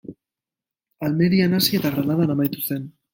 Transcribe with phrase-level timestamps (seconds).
[1.07, 2.89] Almerian hasi eta Granadan amaitu zen.